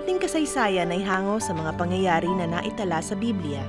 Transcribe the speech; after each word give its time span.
ating 0.00 0.16
kasaysayan 0.16 0.88
ay 0.96 1.04
hango 1.04 1.36
sa 1.36 1.52
mga 1.52 1.76
pangyayari 1.76 2.32
na 2.32 2.48
naitala 2.48 3.04
sa 3.04 3.12
Biblia. 3.12 3.60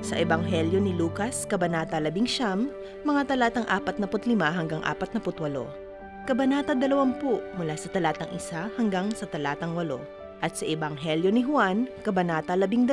Sa 0.00 0.16
Ebanghelyo 0.16 0.80
ni 0.80 0.96
Lucas, 0.96 1.44
Kabanata 1.44 2.00
11, 2.00 3.04
mga 3.04 3.22
talatang 3.28 3.68
45 3.68 4.32
hanggang 4.32 4.80
48. 4.80 6.24
Kabanata 6.24 6.72
20 6.72 7.60
mula 7.60 7.76
sa 7.76 7.88
talatang 7.92 8.32
1 8.32 8.80
hanggang 8.80 9.12
sa 9.12 9.28
talatang 9.28 9.76
8. 9.76 10.40
At 10.40 10.56
sa 10.56 10.64
Ebanghelyo 10.64 11.28
ni 11.28 11.44
Juan, 11.44 11.84
Kabanata 12.00 12.56
12, 12.56 12.88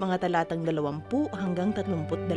mga 0.00 0.16
talatang 0.16 0.64
20 0.64 1.36
hanggang 1.36 1.68
32. 1.76 2.32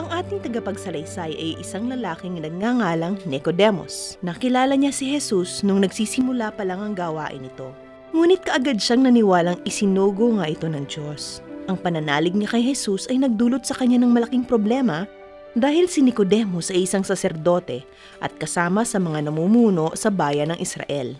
Ang 0.00 0.06
ating 0.16 0.40
tagapagsalaysay 0.48 1.36
ay 1.36 1.60
isang 1.60 1.92
lalaking 1.92 2.40
nagngangalang 2.40 3.20
Nicodemus. 3.28 4.16
Nakilala 4.24 4.80
niya 4.80 4.96
si 4.96 5.12
Jesus 5.12 5.60
nung 5.60 5.84
nagsisimula 5.84 6.56
pa 6.56 6.64
lang 6.64 6.80
ang 6.80 6.96
gawain 6.96 7.44
ito. 7.44 7.89
Ngunit 8.10 8.42
kaagad 8.42 8.82
siyang 8.82 9.06
naniwalang 9.06 9.62
isinugo 9.62 10.34
nga 10.42 10.50
ito 10.50 10.66
ng 10.66 10.82
Diyos. 10.90 11.40
Ang 11.70 11.78
pananalig 11.78 12.34
niya 12.34 12.50
kay 12.50 12.66
Jesus 12.66 13.06
ay 13.06 13.22
nagdulot 13.22 13.62
sa 13.62 13.78
kanya 13.78 14.02
ng 14.02 14.10
malaking 14.10 14.42
problema 14.42 15.06
dahil 15.54 15.86
si 15.86 16.02
Nicodemus 16.02 16.74
ay 16.74 16.86
isang 16.86 17.06
saserdote 17.06 17.86
at 18.18 18.34
kasama 18.38 18.82
sa 18.82 18.98
mga 18.98 19.30
namumuno 19.30 19.94
sa 19.94 20.10
bayan 20.10 20.50
ng 20.50 20.58
Israel. 20.58 21.14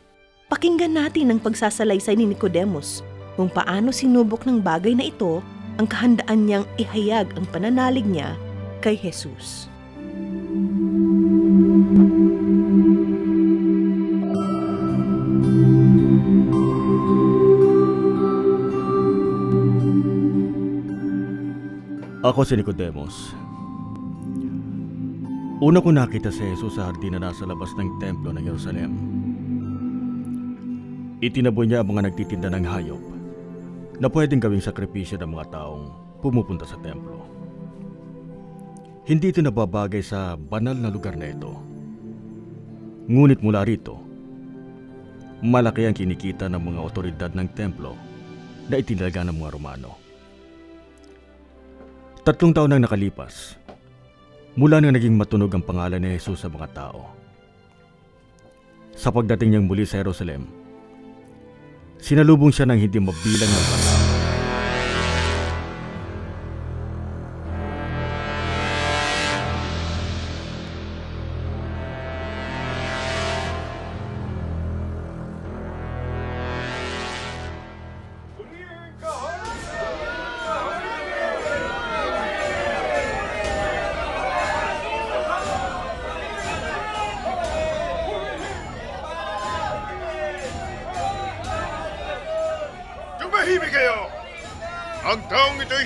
Pakinggan 0.51 0.99
natin 0.99 1.31
ang 1.31 1.39
pagsasalaysay 1.39 2.19
ni 2.19 2.35
Nicodemus 2.35 3.07
kung 3.39 3.47
paano 3.47 3.95
sinubok 3.95 4.43
ng 4.51 4.59
bagay 4.59 4.99
na 4.99 5.07
ito 5.07 5.39
ang 5.79 5.87
kahandaan 5.87 6.51
niyang 6.51 6.67
ihayag 6.75 7.31
ang 7.39 7.47
pananalig 7.55 8.03
niya 8.03 8.35
kay 8.83 8.99
Jesus. 8.99 9.71
Ako 22.31 22.47
si 22.47 22.55
Nicodemus. 22.55 23.35
Una 25.59 25.83
ko 25.83 25.91
nakita 25.91 26.31
si 26.31 26.47
Jesus 26.47 26.79
sa 26.79 26.87
hardin 26.87 27.19
na 27.19 27.27
nasa 27.27 27.43
labas 27.43 27.75
ng 27.75 27.99
templo 27.99 28.31
ng 28.31 28.47
Jerusalem. 28.47 28.93
Itinaboy 31.19 31.67
niya 31.67 31.83
ang 31.83 31.91
mga 31.91 32.07
nagtitinda 32.07 32.47
ng 32.55 32.63
hayop 32.71 33.03
na 33.99 34.07
pwedeng 34.15 34.39
gawing 34.39 34.63
sakripisyo 34.63 35.19
ng 35.19 35.27
mga 35.27 35.59
taong 35.59 35.91
pumupunta 36.23 36.63
sa 36.63 36.79
templo. 36.79 37.19
Hindi 39.11 39.35
ito 39.35 39.43
nababagay 39.43 40.07
sa 40.07 40.39
banal 40.39 40.79
na 40.79 40.87
lugar 40.87 41.19
na 41.19 41.35
ito. 41.35 41.51
Ngunit 43.11 43.43
mula 43.43 43.67
rito, 43.67 43.99
malaki 45.43 45.83
ang 45.83 45.99
kinikita 45.99 46.47
ng 46.47 46.63
mga 46.63 46.79
otoridad 46.79 47.35
ng 47.35 47.49
templo 47.59 47.99
na 48.71 48.79
itinaga 48.79 49.27
ng 49.27 49.35
mga 49.35 49.51
Romano. 49.51 50.00
Tatlong 52.21 52.53
taon 52.53 52.69
nang 52.69 52.85
nakalipas, 52.85 53.57
mula 54.53 54.77
nang 54.77 54.93
naging 54.93 55.17
matunog 55.17 55.49
ang 55.57 55.65
pangalan 55.65 56.05
ni 56.05 56.21
Jesus 56.21 56.45
sa 56.45 56.53
mga 56.53 56.69
tao. 56.77 57.09
Sa 58.93 59.09
pagdating 59.09 59.57
niyang 59.57 59.65
muli 59.65 59.89
sa 59.89 60.05
Jerusalem, 60.05 60.45
sinalubong 61.97 62.53
siya 62.53 62.69
ng 62.69 62.77
hindi 62.77 63.01
mabilang 63.01 63.49
na 63.49 63.63
bata. 63.65 64.00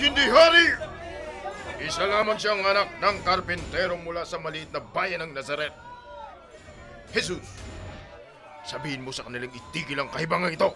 Hindi 0.04 0.24
hari! 0.28 0.66
Isa 1.80 2.04
lamang 2.04 2.36
siyang 2.36 2.60
anak 2.64 2.88
ng 3.00 3.16
karpentero 3.24 3.96
mula 4.00 4.24
sa 4.24 4.40
maliit 4.40 4.68
na 4.72 4.80
bayan 4.80 5.24
ng 5.24 5.32
Nazaret. 5.32 5.72
Jesus, 7.12 7.44
sabihin 8.64 9.04
mo 9.04 9.12
sa 9.12 9.24
kanilang 9.24 9.52
itigil 9.52 10.00
ang 10.00 10.08
kahibangang 10.12 10.56
ito. 10.56 10.70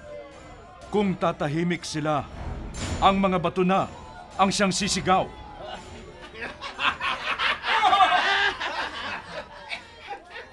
Kung 0.88 1.16
tatahimik 1.16 1.84
sila, 1.84 2.24
ang 3.00 3.16
mga 3.20 3.38
bato 3.40 3.64
na 3.64 3.88
ang 4.40 4.48
siyang 4.48 4.72
sisigaw. 4.72 5.28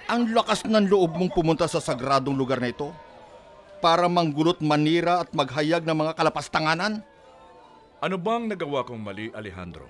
Ang 0.06 0.31
lakas 0.38 0.64
ng 0.69 0.85
loob 0.85 1.18
mong 1.18 1.34
pumunta 1.34 1.66
sa 1.66 1.81
sagradong 1.81 2.38
lugar 2.38 2.62
na 2.62 2.69
ito 2.69 2.94
para 3.81 4.06
manggulot 4.06 4.62
manira 4.62 5.25
at 5.25 5.34
maghayag 5.34 5.81
ng 5.81 5.97
mga 5.97 6.14
kalapastanganan. 6.14 7.02
Ano 8.03 8.19
bang 8.19 8.51
nagawa 8.51 8.83
kong 8.83 9.00
mali, 9.00 9.31
Alejandro? 9.31 9.88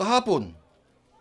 Kahapon, 0.00 0.52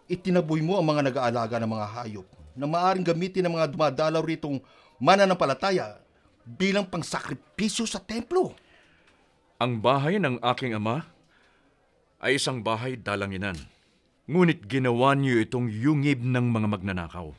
itinaboy 0.07 0.63
mo 0.63 0.79
ang 0.79 0.87
mga 0.87 1.11
nag-aalaga 1.11 1.59
ng 1.59 1.71
mga 1.71 1.87
hayop 1.99 2.27
na 2.55 2.65
maaring 2.67 3.03
gamitin 3.03 3.43
ng 3.43 3.53
mga 3.59 3.75
dumadalaw 3.75 4.23
ritong 4.23 4.63
mananampalataya 5.03 5.99
bilang 6.47 6.87
pangsakripisyo 6.87 7.83
sa 7.83 7.99
templo. 7.99 8.55
Ang 9.59 9.83
bahay 9.83 10.15
ng 10.15 10.39
aking 10.39 10.79
ama 10.79 11.03
ay 12.23 12.39
isang 12.39 12.63
bahay 12.63 12.95
dalanginan. 12.95 13.59
Ngunit 14.25 14.65
ginawa 14.65 15.13
niyo 15.13 15.43
itong 15.43 15.69
yungib 15.69 16.23
ng 16.23 16.45
mga 16.49 16.67
magnanakaw. 16.71 17.29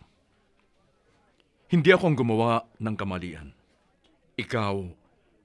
Hindi 1.66 1.90
ako 1.90 2.04
ang 2.06 2.16
gumawa 2.20 2.54
ng 2.78 2.94
kamalian. 2.94 3.48
Ikaw 4.38 4.76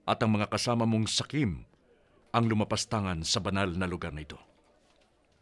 at 0.05 0.19
ang 0.21 0.37
mga 0.37 0.51
kasama 0.53 0.85
mong 0.85 1.09
sakim 1.09 1.65
ang 2.31 2.47
lumapastangan 2.47 3.27
sa 3.27 3.43
banal 3.43 3.75
na 3.75 3.87
lugar 3.87 4.15
na 4.15 4.23
ito. 4.23 4.39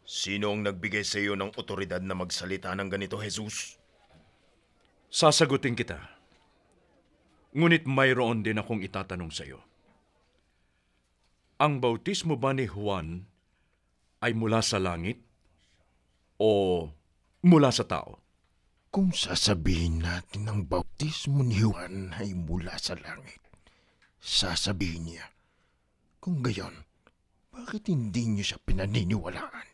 Sino 0.02 0.50
ang 0.50 0.66
nagbigay 0.66 1.06
sa 1.06 1.22
iyo 1.22 1.38
ng 1.38 1.54
otoridad 1.54 2.02
na 2.02 2.18
magsalita 2.18 2.74
ng 2.74 2.90
ganito, 2.90 3.14
Jesus? 3.22 3.78
Sasagutin 5.06 5.78
kita. 5.78 6.02
Ngunit 7.54 7.86
mayroon 7.86 8.42
din 8.42 8.58
akong 8.58 8.82
itatanong 8.82 9.30
sa 9.30 9.46
iyo. 9.46 9.62
Ang 11.62 11.78
bautismo 11.78 12.34
ba 12.34 12.50
ni 12.50 12.66
Juan 12.66 13.26
ay 14.18 14.34
mula 14.34 14.58
sa 14.64 14.82
langit 14.82 15.22
o 16.42 16.86
mula 17.46 17.70
sa 17.70 17.86
tao? 17.86 18.18
Kung 18.90 19.14
sasabihin 19.14 20.02
natin 20.02 20.50
ang 20.50 20.66
bautismo 20.66 21.46
ni 21.46 21.62
Juan 21.62 22.10
ay 22.18 22.34
mula 22.34 22.74
sa 22.82 22.98
langit, 22.98 23.38
sasabihin 24.18 25.06
niya, 25.06 25.30
kung 26.20 26.44
gayon, 26.44 26.76
bakit 27.48 27.88
hindi 27.88 28.28
niyo 28.28 28.44
siya 28.44 28.60
pinaniniwalaan? 28.60 29.68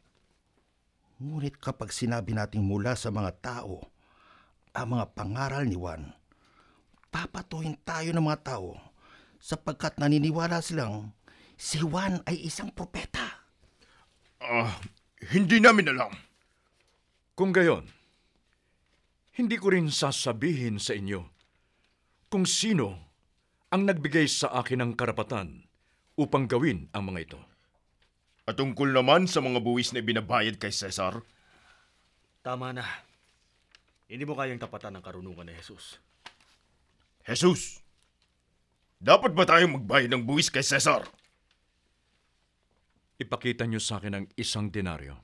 Ngunit 1.19 1.59
kapag 1.59 1.91
sinabi 1.91 2.39
nating 2.39 2.63
mula 2.63 2.95
sa 2.95 3.11
mga 3.11 3.35
tao 3.43 3.83
ang 4.71 4.95
mga 4.95 5.11
pangaral 5.19 5.67
ni 5.67 5.75
Juan, 5.75 6.15
papatuhin 7.11 7.75
tayo 7.83 8.15
ng 8.15 8.23
mga 8.23 8.41
tao 8.47 8.79
sapagkat 9.43 9.99
naniniwala 9.99 10.63
silang 10.63 11.11
si 11.59 11.83
Juan 11.83 12.23
ay 12.31 12.47
isang 12.47 12.71
propeta. 12.71 13.43
Ah, 14.39 14.79
hindi 15.35 15.59
namin 15.59 15.91
alam. 15.91 16.15
Kung 17.35 17.51
gayon, 17.51 17.91
hindi 19.35 19.59
ko 19.59 19.75
rin 19.75 19.91
sasabihin 19.91 20.79
sa 20.79 20.95
inyo 20.95 21.27
kung 22.31 22.47
sino 22.47 23.19
ang 23.75 23.83
nagbigay 23.83 24.31
sa 24.31 24.55
akin 24.63 24.79
ng 24.79 24.93
karapatan 24.95 25.66
upang 26.17 26.49
gawin 26.49 26.89
ang 26.97 27.13
mga 27.13 27.21
ito. 27.31 27.41
At 28.49 28.57
tungkol 28.57 28.91
naman 28.91 29.29
sa 29.29 29.45
mga 29.45 29.61
buwis 29.61 29.93
na 29.93 30.01
ibinabayad 30.01 30.57
kay 30.57 30.73
Cesar, 30.73 31.21
Tama 32.47 32.71
na. 32.71 32.87
Hindi 34.07 34.23
mo 34.23 34.39
kayang 34.39 34.63
tapatan 34.63 34.95
ng 34.95 35.03
karunungan 35.03 35.51
ni 35.51 35.59
Jesus. 35.59 35.99
Jesus, 37.27 37.83
dapat 39.03 39.35
ba 39.35 39.43
tayong 39.43 39.83
magbayad 39.83 40.15
ng 40.15 40.23
buwis 40.23 40.47
kay 40.47 40.63
Cesar? 40.63 41.03
Ipakita 43.19 43.67
niyo 43.67 43.83
sa 43.83 43.99
akin 43.99 44.15
ang 44.15 44.27
isang 44.39 44.71
denaryo. 44.71 45.19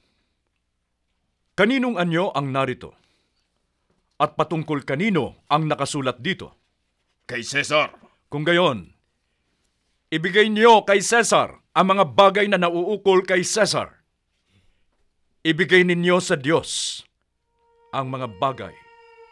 Kaninong 1.55 1.94
anyo 1.94 2.35
ang 2.35 2.50
narito? 2.50 2.99
At 4.19 4.35
patungkol 4.35 4.83
kanino 4.83 5.47
ang 5.47 5.71
nakasulat 5.71 6.19
dito? 6.19 6.59
Kay 7.31 7.47
Cesar. 7.47 7.94
Kung 8.27 8.43
gayon, 8.43 8.91
ibigay 10.12 10.53
niyo 10.53 10.85
kay 10.85 11.00
Cesar 11.00 11.64
ang 11.73 11.87
mga 11.88 12.05
bagay 12.12 12.44
na 12.53 12.61
nauukol 12.61 13.25
kay 13.25 13.41
Cesar. 13.41 14.05
Ibigay 15.41 15.88
ninyo 15.88 16.20
sa 16.20 16.37
Diyos 16.37 17.00
ang 17.91 18.12
mga 18.12 18.29
bagay 18.37 18.76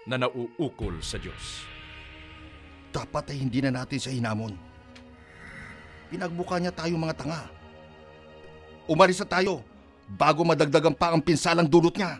na 0.08 0.16
nauukol 0.16 0.96
sa 1.04 1.20
Diyos. 1.20 1.68
Dapat 2.90 3.30
ay 3.30 3.44
hindi 3.44 3.60
na 3.60 3.70
natin 3.70 4.00
siya 4.00 4.16
hinamon. 4.16 4.56
Pinagbuka 6.10 6.58
niya 6.58 6.74
tayo 6.74 6.96
mga 6.98 7.14
tanga. 7.14 7.46
Umalis 8.90 9.22
na 9.22 9.28
tayo 9.30 9.62
bago 10.10 10.42
madagdagan 10.42 10.96
pa 10.96 11.14
ang 11.14 11.22
pinsalang 11.22 11.70
dulot 11.70 11.94
niya. 11.94 12.18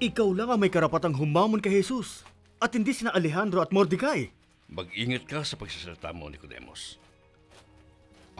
Ikaw 0.00 0.28
lang 0.32 0.48
ang 0.48 0.64
may 0.64 0.72
karapatang 0.72 1.12
humamon 1.12 1.60
kay 1.60 1.76
Jesus 1.76 2.24
at 2.56 2.72
hindi 2.72 2.96
sina 2.96 3.12
Alejandro 3.12 3.60
at 3.60 3.68
Mordecai. 3.68 4.32
Mag-ingat 4.72 5.28
ka 5.28 5.44
sa 5.44 5.60
pagsasalita 5.60 6.16
mo, 6.16 6.32
Nicodemus. 6.32 6.96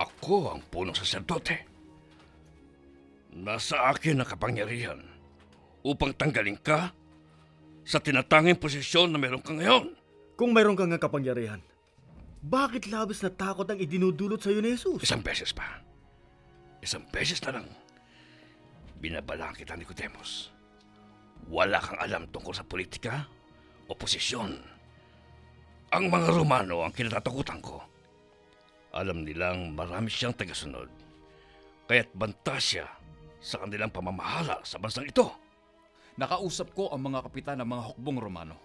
Ako 0.00 0.56
ang 0.56 0.64
punong 0.72 0.96
saserdote. 0.96 1.68
Nasa 3.36 3.92
akin 3.92 4.24
ang 4.24 4.28
kapangyarihan 4.32 5.04
upang 5.84 6.16
tanggalin 6.16 6.56
ka 6.56 6.96
sa 7.84 8.00
tinatanging 8.00 8.56
posisyon 8.56 9.12
na 9.12 9.20
meron 9.20 9.44
ka 9.44 9.52
ngayon. 9.52 9.92
Kung 10.40 10.56
mayroon 10.56 10.80
kang 10.80 10.96
kapangyarihan, 10.96 11.60
bakit 12.40 12.88
labis 12.88 13.20
na 13.20 13.28
takot 13.28 13.68
ang 13.68 13.76
idinudulot 13.76 14.40
sa 14.40 14.48
iyo 14.48 14.64
ni 14.64 14.72
Jesus? 14.72 15.04
Isang 15.04 15.20
beses 15.20 15.52
pa. 15.52 15.84
Isang 16.80 17.04
beses 17.12 17.36
na 17.44 17.60
lang. 17.60 17.68
Binabalaan 18.96 19.52
kita, 19.52 19.76
Nicodemus. 19.76 20.48
Wala 21.48 21.80
kang 21.80 21.96
alam 21.96 22.28
tungkol 22.28 22.52
sa 22.52 22.66
politika 22.66 23.24
o 23.88 23.96
posisyon. 23.96 24.52
Ang 25.90 26.04
mga 26.06 26.28
Romano 26.30 26.86
ang 26.86 26.94
kinatatakutan 26.94 27.58
ko. 27.58 27.82
Alam 28.94 29.26
nilang 29.26 29.74
marami 29.74 30.10
siyang 30.10 30.34
tagasunod. 30.36 30.90
Kaya't 31.90 32.14
banta 32.14 32.54
siya 32.58 32.86
sa 33.42 33.58
kanilang 33.64 33.90
pamamahala 33.90 34.62
sa 34.62 34.78
bansang 34.78 35.10
ito. 35.10 35.26
Nakausap 36.14 36.76
ko 36.76 36.92
ang 36.92 37.10
mga 37.10 37.26
kapitan 37.26 37.58
ng 37.58 37.68
mga 37.70 37.82
hukbong 37.90 38.18
Romano. 38.20 38.56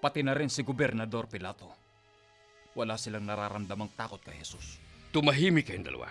Pati 0.00 0.22
na 0.24 0.32
rin 0.32 0.48
si 0.48 0.64
Gobernador 0.64 1.28
Pilato. 1.28 1.68
Wala 2.76 2.96
silang 3.00 3.24
nararamdamang 3.28 3.96
takot 3.96 4.20
kay 4.20 4.36
Jesus. 4.40 4.80
Tumahimik 5.12 5.68
kayong 5.68 5.88
dalawa. 5.88 6.08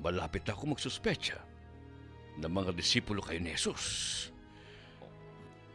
Malapit 0.00 0.48
ako 0.48 0.76
magsuspecha 0.76 1.40
na 2.40 2.48
mga 2.48 2.72
disipulo 2.72 3.20
kayo 3.20 3.40
ni 3.40 3.52
Jesus. 3.52 3.84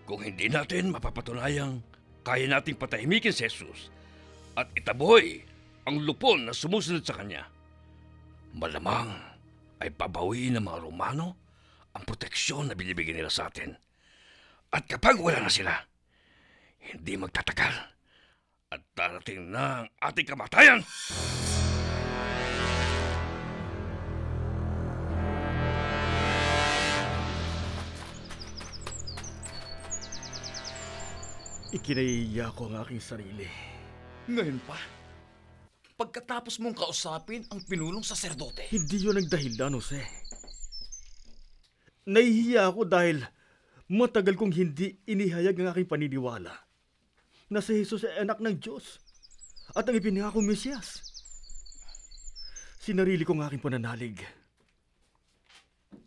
Kung 0.06 0.22
hindi 0.22 0.46
natin 0.46 0.94
mapapatunayang 0.94 1.82
kaya 2.22 2.46
nating 2.46 2.78
patahimikin 2.78 3.34
si 3.34 3.50
Jesus 3.50 3.90
at 4.54 4.70
itaboy 4.78 5.42
ang 5.86 6.02
lupon 6.02 6.46
na 6.46 6.54
sumusunod 6.54 7.02
sa 7.02 7.18
kanya, 7.18 7.46
malamang 8.54 9.14
ay 9.82 9.90
pabawiin 9.94 10.58
ng 10.58 10.66
mga 10.66 10.82
Romano 10.82 11.28
ang 11.98 12.04
proteksyon 12.06 12.70
na 12.70 12.78
binibigyan 12.78 13.18
nila 13.18 13.34
sa 13.34 13.50
atin. 13.50 13.74
At 14.74 14.86
kapag 14.86 15.18
wala 15.18 15.42
na 15.42 15.52
sila, 15.52 15.74
hindi 16.82 17.18
magtatagal 17.18 17.74
at 18.74 18.82
darating 18.94 19.50
na 19.50 19.86
ang 19.86 19.88
ating 20.02 20.28
kamatayan. 20.28 20.82
Ikinahiya 31.76 32.56
ko 32.56 32.72
ang 32.72 32.88
aking 32.88 33.04
sarili. 33.04 33.44
Ngayon 34.32 34.64
pa? 34.64 34.80
Pagkatapos 36.00 36.64
mong 36.64 36.80
kausapin 36.80 37.44
ang 37.52 37.60
pinulong 37.68 38.00
saserdote. 38.00 38.72
Hindi 38.72 39.04
yun 39.04 39.20
ang 39.20 39.28
dahilan, 39.28 39.76
Jose. 39.76 40.00
Nahihiya 42.08 42.72
ako 42.72 42.88
dahil 42.88 43.28
matagal 43.92 44.40
kong 44.40 44.56
hindi 44.56 45.04
inihayag 45.04 45.60
ang 45.60 45.76
aking 45.76 45.90
paniniwala 45.92 46.56
na 47.52 47.60
si 47.60 47.84
Jesus 47.84 48.08
ay 48.08 48.24
anak 48.24 48.40
ng 48.40 48.56
Diyos 48.56 49.04
at 49.76 49.84
ang 49.84 50.00
ipinangakong 50.00 50.48
Mesiyas. 50.48 51.04
Sinarili 52.80 53.28
ko 53.28 53.36
ang 53.36 53.52
aking 53.52 53.60
pananalig. 53.60 54.24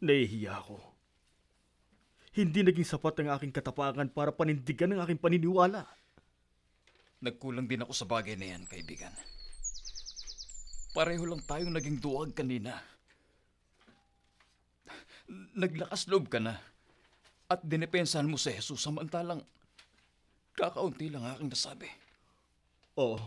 Nahihiya 0.01 0.65
ako. 0.65 0.98
Hindi 2.39 2.63
naging 2.63 2.87
sapat 2.87 3.19
ang 3.19 3.35
aking 3.35 3.51
katapangan 3.51 4.15
para 4.15 4.31
panindigan 4.31 4.95
ang 4.95 5.03
aking 5.03 5.19
paniniwala. 5.19 5.83
Nagkulang 7.19 7.67
din 7.67 7.83
ako 7.83 7.91
sa 7.91 8.07
bagay 8.07 8.39
na 8.39 8.55
yan, 8.55 8.63
kaibigan. 8.63 9.11
Pareho 10.95 11.27
lang 11.27 11.43
tayong 11.43 11.75
naging 11.75 11.99
duwag 11.99 12.31
kanina. 12.39 12.79
Naglakas 15.59 16.07
loob 16.07 16.31
ka 16.31 16.39
na 16.39 16.63
at 17.51 17.59
dinepensahan 17.67 18.31
mo 18.31 18.39
si 18.39 18.55
Jesus 18.55 18.87
samantalang 18.87 19.43
kakaunti 20.55 21.11
lang 21.11 21.27
aking 21.35 21.51
nasabi. 21.51 21.91
Oo. 23.03 23.19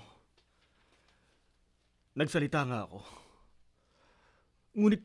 Nagsalita 2.15 2.63
nga 2.63 2.87
ako. 2.87 3.03
Ngunit 4.71 5.03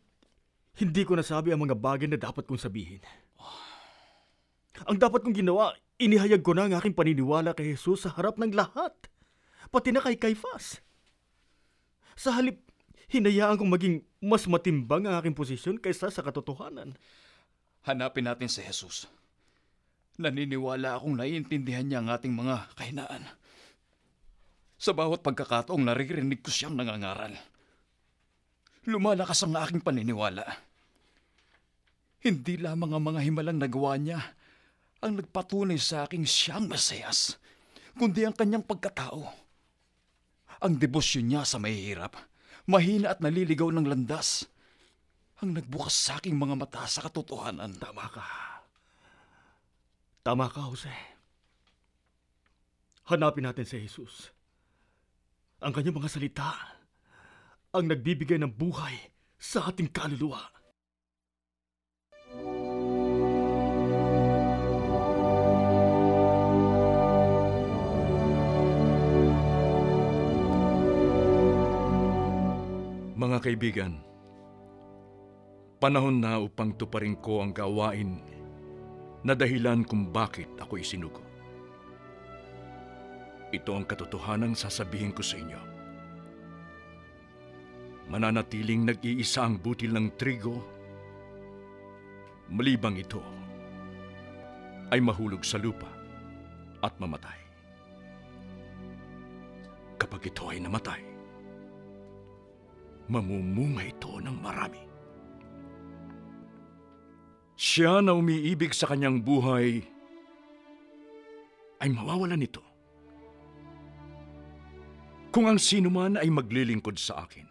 hindi 0.78 1.02
ko 1.02 1.18
nasabi 1.18 1.50
ang 1.50 1.66
mga 1.66 1.74
bagay 1.74 2.06
na 2.06 2.22
dapat 2.22 2.46
kong 2.46 2.62
sabihin. 2.62 3.02
Ang 4.84 5.00
dapat 5.00 5.24
kong 5.24 5.32
ginawa, 5.32 5.72
inihayag 5.96 6.44
ko 6.44 6.52
na 6.52 6.68
ang 6.68 6.76
aking 6.76 6.92
paniniwala 6.92 7.56
kay 7.56 7.72
Jesus 7.72 8.04
sa 8.04 8.12
harap 8.12 8.36
ng 8.36 8.52
lahat. 8.52 8.92
Pati 9.72 9.88
na 9.96 10.04
kay 10.04 10.20
Caiphas. 10.20 10.84
Sa 12.12 12.36
halip, 12.36 12.60
hinayaan 13.08 13.56
kong 13.56 13.72
maging 13.72 13.96
mas 14.20 14.44
matimbang 14.44 15.08
ang 15.08 15.16
aking 15.16 15.32
posisyon 15.32 15.80
kaysa 15.80 16.12
sa 16.12 16.20
katotohanan. 16.20 16.92
Hanapin 17.88 18.28
natin 18.28 18.52
si 18.52 18.60
Jesus. 18.60 19.08
Naniniwala 20.20 20.96
akong 20.96 21.16
naiintindihan 21.16 21.86
niya 21.86 22.00
ang 22.02 22.08
ating 22.12 22.32
mga 22.32 22.72
kahinaan. 22.76 23.24
Sa 24.76 24.92
bawat 24.92 25.24
pagkakataong 25.24 25.80
naririnig 25.80 26.44
ko 26.44 26.52
siyang 26.52 26.76
nangangaral. 26.76 27.32
Lumalakas 28.84 29.44
ang 29.44 29.56
aking 29.56 29.80
paniniwala. 29.80 30.44
Hindi 32.20 32.58
lamang 32.58 32.96
ang 32.96 33.04
mga 33.12 33.20
himalang 33.22 33.58
nagawa 33.60 33.96
niya 34.00 34.35
ang 35.06 35.22
nagpatunay 35.22 35.78
sa 35.78 36.04
aking 36.04 36.26
siyang 36.26 36.66
masayas, 36.66 37.38
kundi 37.94 38.26
ang 38.26 38.34
kanyang 38.34 38.66
pagkatao. 38.66 39.22
Ang 40.60 40.74
debosyon 40.82 41.30
niya 41.30 41.46
sa 41.46 41.62
mahihirap, 41.62 42.18
mahina 42.66 43.14
at 43.14 43.22
naliligaw 43.22 43.70
ng 43.70 43.86
landas, 43.86 44.50
ang 45.38 45.54
nagbukas 45.54 45.94
sa 45.94 46.18
aking 46.18 46.34
mga 46.34 46.58
mata 46.58 46.82
sa 46.88 47.04
katotohanan. 47.06 47.76
Tama 47.76 48.06
ka. 48.08 48.26
Tama 50.26 50.50
ka, 50.50 50.66
Jose. 50.66 50.96
Hanapin 53.06 53.46
natin 53.46 53.68
si 53.68 53.78
Jesus. 53.78 54.34
Ang 55.62 55.70
kanyang 55.70 56.02
mga 56.02 56.10
salita 56.10 56.50
ang 57.76 57.84
nagbibigay 57.92 58.40
ng 58.40 58.56
buhay 58.56 58.96
sa 59.36 59.68
ating 59.68 59.92
kaluluwa. 59.92 60.40
Mga 73.16 73.38
kaibigan, 73.40 73.96
panahon 75.80 76.20
na 76.20 76.36
upang 76.36 76.76
tuparin 76.76 77.16
ko 77.16 77.40
ang 77.40 77.56
gawain 77.56 78.20
na 79.24 79.32
dahilan 79.32 79.88
kung 79.88 80.12
bakit 80.12 80.52
ako 80.60 80.76
isinugo. 80.76 81.24
Ito 83.56 83.72
ang 83.72 83.88
katotohanan 83.88 84.52
sasabihin 84.52 85.16
ko 85.16 85.24
sa 85.24 85.40
inyo. 85.40 85.76
mananatiling 88.06 88.86
nag-iisa 88.86 89.42
ang 89.42 89.58
butil 89.58 89.90
ng 89.90 90.14
trigo, 90.14 90.62
malibang 92.46 92.94
ito 92.94 93.18
ay 94.94 95.02
mahulog 95.02 95.42
sa 95.42 95.58
lupa 95.58 95.90
at 96.86 96.94
mamatay. 97.02 97.40
Kapag 99.98 100.30
ito 100.30 100.46
ay 100.46 100.62
namatay, 100.62 101.15
mamumunga 103.06 103.86
ito 103.86 104.18
ng 104.18 104.36
marami. 104.42 104.82
Siya 107.56 108.04
na 108.04 108.12
umiibig 108.12 108.76
sa 108.76 108.92
kanyang 108.92 109.24
buhay 109.24 109.80
ay 111.80 111.88
mawawalan 111.88 112.40
nito. 112.40 112.60
Kung 115.32 115.48
ang 115.48 115.60
sino 115.60 115.92
man 115.92 116.16
ay 116.16 116.28
maglilingkod 116.32 116.96
sa 116.96 117.28
akin, 117.28 117.44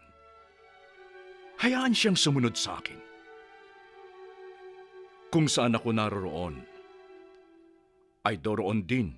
hayaan 1.62 1.94
siyang 1.94 2.18
sumunod 2.18 2.54
sa 2.58 2.78
akin. 2.82 2.98
Kung 5.30 5.46
saan 5.46 5.74
ako 5.74 5.94
naroroon, 5.94 6.62
ay 8.26 8.42
doroon 8.42 8.82
din 8.82 9.14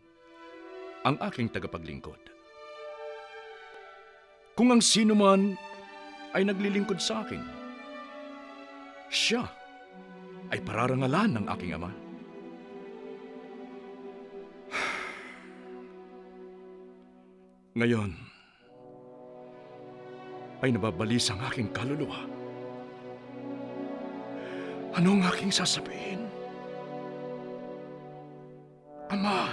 ang 1.09 1.16
aking 1.25 1.49
tagapaglingkod. 1.49 2.21
Kung 4.52 4.68
ang 4.68 4.85
sino 4.85 5.16
man 5.16 5.57
ay 6.37 6.44
naglilingkod 6.44 7.00
sa 7.00 7.25
akin, 7.25 7.40
siya 9.08 9.49
ay 10.52 10.61
pararangalan 10.61 11.40
ng 11.40 11.49
aking 11.56 11.73
ama. 11.76 11.92
Ngayon, 17.78 18.12
ay 20.58 20.75
nababalis 20.75 21.30
ang 21.30 21.38
aking 21.47 21.70
kaluluwa. 21.70 22.26
Ano 24.99 25.14
ang 25.14 25.23
aking 25.30 25.54
sasabihin? 25.54 26.26
Ama, 29.08 29.49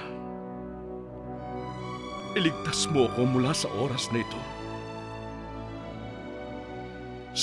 iligtas 2.35 2.91
mo 2.91 3.07
ako 3.07 3.23
mula 3.29 3.55
sa 3.55 3.71
oras 3.79 4.11
na 4.11 4.19
ito. 4.19 4.54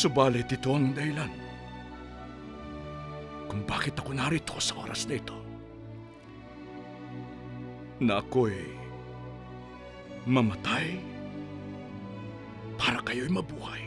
Subalit 0.03 0.51
ito 0.51 0.75
ang 0.75 0.91
dahilan 0.91 1.31
kung 3.47 3.63
bakit 3.63 3.95
ako 3.95 4.11
narito 4.11 4.59
sa 4.59 4.75
oras 4.83 5.07
na 5.07 5.15
ito. 5.15 5.39
Na 8.03 8.19
ako'y 8.19 8.67
mamatay 10.27 10.99
para 12.75 12.99
kayo'y 13.07 13.31
mabuhay. 13.31 13.85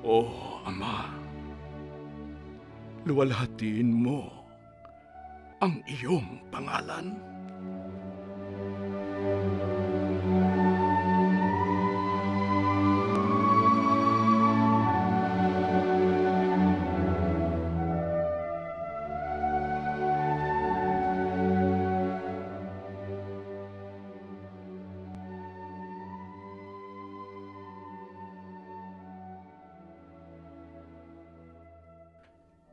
Oh, 0.00 0.64
Ama, 0.64 1.12
luwalhatiin 3.04 3.92
mo 3.92 4.24
ang 5.60 5.84
iyong 5.84 6.40
pangalan. 6.48 7.29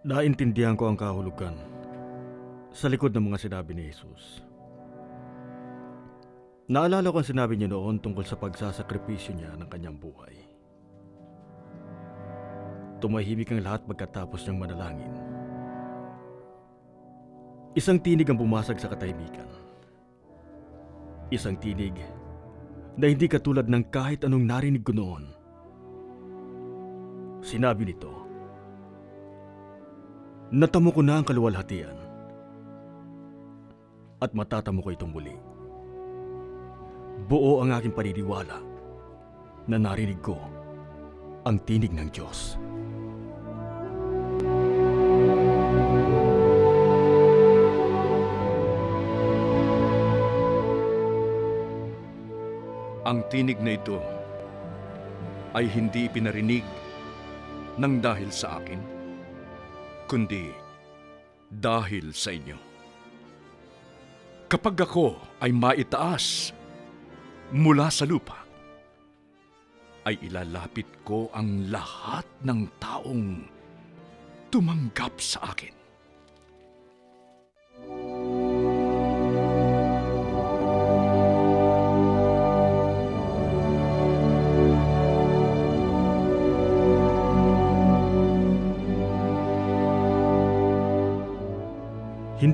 Naintindihan 0.07 0.79
ko 0.79 0.87
ang 0.87 0.95
kahulugan 0.95 1.51
sa 2.71 2.87
likod 2.87 3.11
ng 3.11 3.27
mga 3.27 3.43
sinabi 3.43 3.75
ni 3.75 3.91
Jesus. 3.91 4.39
Naalala 6.71 7.11
ko 7.11 7.19
ang 7.19 7.27
sinabi 7.27 7.59
niya 7.59 7.75
noon 7.75 7.99
tungkol 7.99 8.23
sa 8.23 8.39
pagsasakripisyo 8.39 9.35
niya 9.35 9.59
ng 9.59 9.67
kanyang 9.67 9.99
buhay. 9.99 10.31
Tumahimik 13.03 13.51
ang 13.51 13.59
lahat 13.67 13.83
pagkatapos 13.83 14.47
niyang 14.47 14.63
manalangin. 14.63 15.11
Isang 17.75 17.99
tinig 17.99 18.31
ang 18.31 18.39
bumasag 18.39 18.79
sa 18.79 18.87
katahimikan. 18.87 19.51
Isang 21.35 21.59
tinig 21.59 21.99
na 22.95 23.11
hindi 23.11 23.27
katulad 23.27 23.67
ng 23.67 23.91
kahit 23.91 24.23
anong 24.23 24.47
narinig 24.47 24.87
ko 24.87 24.95
noon. 24.95 25.27
Sinabi 27.43 27.91
nito, 27.91 28.26
Natamo 30.47 30.95
ko 30.95 31.03
na 31.03 31.19
ang 31.19 31.27
kaluwalhatian 31.27 31.91
at 34.23 34.31
matatamo 34.31 34.79
ko 34.79 34.95
itong 34.95 35.11
muli. 35.11 35.35
Buo 37.27 37.59
ang 37.59 37.75
aking 37.75 37.91
paniniwala 37.91 38.63
na 39.67 39.75
narinig 39.75 40.23
ko 40.23 40.39
ang 41.43 41.59
tinig 41.67 41.91
ng 41.91 42.07
Diyos. 42.15 42.55
Ang 53.03 53.19
tinig 53.27 53.59
na 53.59 53.75
ito 53.75 53.99
ay 55.59 55.67
hindi 55.67 56.07
pinarinig 56.07 56.63
ng 57.75 57.99
dahil 57.99 58.31
sa 58.31 58.63
akin, 58.63 58.96
kundi 60.07 60.49
dahil 61.51 62.15
sa 62.15 62.33
inyo. 62.33 62.57
Kapag 64.47 64.75
ako 64.87 65.19
ay 65.43 65.51
maitaas 65.51 66.55
mula 67.51 67.91
sa 67.91 68.07
lupa, 68.07 68.47
ay 70.07 70.15
ilalapit 70.23 70.87
ko 71.03 71.27
ang 71.35 71.67
lahat 71.67 72.23
ng 72.47 72.63
taong 72.79 73.43
tumanggap 74.47 75.19
sa 75.19 75.51
akin. 75.51 75.76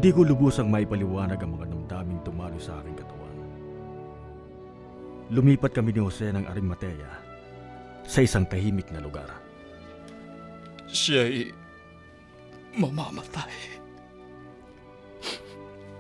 Hindi 0.04 0.20
ko 0.20 0.28
lubusang 0.28 0.68
maipaliwanag 0.68 1.40
ang 1.40 1.56
mga 1.56 1.72
damdaming 1.72 2.20
tumalo 2.28 2.60
sa 2.60 2.76
aking 2.84 3.00
katawan. 3.00 3.36
Lumipat 5.32 5.72
kami 5.72 5.96
ni 5.96 6.04
Jose 6.04 6.28
ng 6.28 6.44
Arimatea 6.44 7.08
sa 8.04 8.20
isang 8.20 8.44
tahimik 8.44 8.92
na 8.92 9.00
lugar. 9.00 9.32
Siya'y 10.92 11.56
mamamatay. 12.76 13.80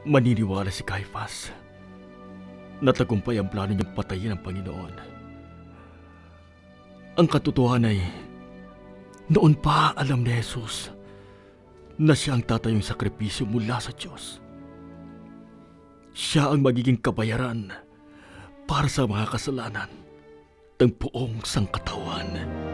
Maniniwala 0.03 0.67
si 0.67 0.83
Caiphas 0.83 1.55
na 2.83 2.91
tagumpay 2.91 3.39
ang 3.39 3.48
plano 3.48 3.72
niyang 3.72 3.95
patayin 3.95 4.36
ang 4.36 4.43
Panginoon. 4.43 4.95
Ang 7.24 7.27
katotohanan 7.31 7.95
ay 7.95 8.03
noon 9.31 9.55
pa 9.55 9.95
alam 9.95 10.27
ni 10.27 10.36
Jesus 10.36 10.91
na 12.00 12.14
siya 12.18 12.38
ang 12.38 12.44
tatayong 12.46 12.82
sakripisyo 12.82 13.46
mula 13.46 13.78
sa 13.78 13.94
Diyos. 13.94 14.42
Siya 16.14 16.54
ang 16.54 16.62
magiging 16.62 17.02
kabayaran 17.02 17.74
para 18.70 18.90
sa 18.90 19.06
mga 19.06 19.34
kasalanan 19.34 19.90
ng 20.82 20.92
buong 20.98 21.42
sangkatawan. 21.46 22.73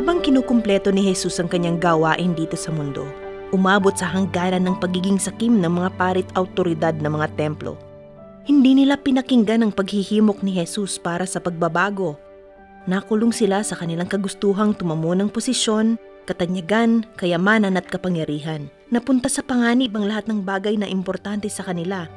Habang 0.00 0.24
kinukumpleto 0.24 0.88
ni 0.96 1.04
Jesus 1.12 1.36
ang 1.44 1.52
kanyang 1.52 1.76
gawain 1.76 2.32
dito 2.32 2.56
sa 2.56 2.72
mundo, 2.72 3.04
umabot 3.52 3.92
sa 3.92 4.08
hangganan 4.08 4.64
ng 4.64 4.80
pagiging 4.80 5.20
sakim 5.20 5.60
ng 5.60 5.68
mga 5.68 5.92
parit 6.00 6.24
autoridad 6.40 6.96
ng 6.96 7.20
mga 7.20 7.28
templo. 7.36 7.76
Hindi 8.48 8.80
nila 8.80 8.96
pinakinggan 8.96 9.60
ang 9.60 9.76
paghihimok 9.76 10.40
ni 10.40 10.56
Jesus 10.56 10.96
para 10.96 11.28
sa 11.28 11.36
pagbabago. 11.36 12.16
Nakulong 12.88 13.28
sila 13.28 13.60
sa 13.60 13.76
kanilang 13.76 14.08
kagustuhang 14.08 14.72
tumamo 14.72 15.12
ng 15.12 15.28
posisyon, 15.28 16.00
katanyagan, 16.24 17.04
kayamanan 17.20 17.76
at 17.76 17.84
kapangyarihan. 17.84 18.72
Napunta 18.88 19.28
sa 19.28 19.44
panganib 19.44 19.92
ang 19.92 20.08
lahat 20.08 20.24
ng 20.32 20.40
bagay 20.48 20.80
na 20.80 20.88
importante 20.88 21.52
sa 21.52 21.60
kanila 21.60 22.08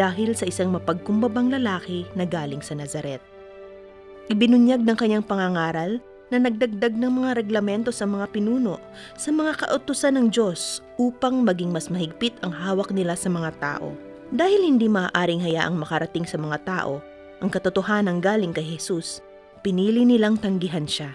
dahil 0.00 0.32
sa 0.32 0.48
isang 0.48 0.72
mapagkumbabang 0.72 1.52
lalaki 1.52 2.08
na 2.16 2.24
galing 2.24 2.64
sa 2.64 2.72
Nazaret. 2.72 3.20
Ibinunyag 4.32 4.80
ng 4.80 4.96
kanyang 4.96 5.28
pangangaral 5.28 6.00
na 6.28 6.38
nagdagdag 6.40 6.92
ng 6.96 7.12
mga 7.22 7.30
reglamento 7.40 7.88
sa 7.88 8.04
mga 8.04 8.28
pinuno, 8.32 8.76
sa 9.16 9.32
mga 9.32 9.64
kautusan 9.64 10.16
ng 10.16 10.26
Diyos 10.28 10.84
upang 11.00 11.40
maging 11.44 11.72
mas 11.72 11.88
mahigpit 11.88 12.36
ang 12.44 12.52
hawak 12.52 12.92
nila 12.92 13.16
sa 13.16 13.32
mga 13.32 13.50
tao. 13.60 13.96
Dahil 14.28 14.60
hindi 14.60 14.92
maaaring 14.92 15.40
hayaang 15.40 15.80
makarating 15.80 16.28
sa 16.28 16.36
mga 16.36 16.60
tao 16.68 17.00
ang 17.40 17.48
katotohanan 17.48 18.20
galing 18.20 18.52
kay 18.52 18.66
Jesus, 18.66 19.24
pinili 19.64 20.04
nilang 20.04 20.36
tanggihan 20.36 20.84
siya. 20.84 21.14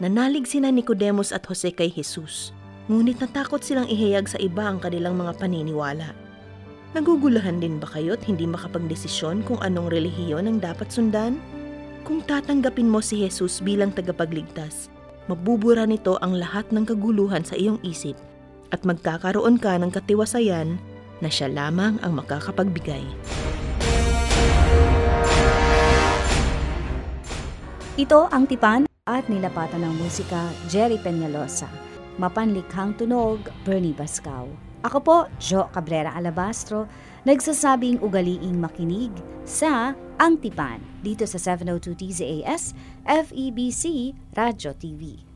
Nanalig 0.00 0.48
sina 0.48 0.72
Nicodemus 0.72 1.34
at 1.34 1.44
Jose 1.44 1.68
kay 1.76 1.92
Jesus, 1.92 2.56
ngunit 2.88 3.20
natakot 3.20 3.60
silang 3.60 3.84
ihayag 3.90 4.24
sa 4.24 4.40
iba 4.40 4.64
ang 4.64 4.80
kanilang 4.80 5.20
mga 5.20 5.36
paniniwala. 5.36 6.16
Nagugulahan 6.96 7.62
din 7.62 7.78
ba 7.78 7.86
kayo't 7.86 8.24
hindi 8.26 8.48
makapagdesisyon 8.48 9.46
kung 9.46 9.60
anong 9.62 9.92
relihiyon 9.92 10.48
ang 10.48 10.58
dapat 10.58 10.88
sundan? 10.90 11.38
Kung 12.00 12.24
tatanggapin 12.24 12.88
mo 12.88 13.04
si 13.04 13.20
Jesus 13.20 13.60
bilang 13.60 13.92
tagapagligtas, 13.92 14.88
mabubura 15.28 15.84
nito 15.84 16.16
ang 16.24 16.32
lahat 16.36 16.68
ng 16.72 16.88
kaguluhan 16.88 17.44
sa 17.44 17.54
iyong 17.54 17.80
isip 17.84 18.16
at 18.72 18.82
magkakaroon 18.86 19.60
ka 19.60 19.76
ng 19.76 19.92
katiwasayan 19.92 20.80
na 21.20 21.28
siya 21.28 21.52
lamang 21.52 22.00
ang 22.00 22.16
makakapagbigay. 22.16 23.04
Ito 28.00 28.32
ang 28.32 28.48
tipan 28.48 28.88
at 29.04 29.28
nilapatan 29.28 29.84
ng 29.84 29.94
musika 30.00 30.48
Jerry 30.72 30.96
Peñalosa. 30.96 31.68
Mapanlikhang 32.16 32.96
tunog 32.96 33.44
Bernie 33.68 33.92
Bascao. 33.92 34.69
Ako 34.80 34.98
po, 35.04 35.16
Jo 35.36 35.68
Cabrera 35.68 36.16
Alabastro, 36.16 36.88
nagsasabing 37.28 38.00
ugaliing 38.00 38.56
makinig 38.56 39.12
sa 39.44 39.92
Ang 40.16 40.40
Tipan 40.40 40.80
dito 41.04 41.28
sa 41.28 41.36
702 41.36 42.00
TZAS 42.00 42.72
FEBC 43.04 44.16
Radio 44.32 44.72
TV. 44.72 45.29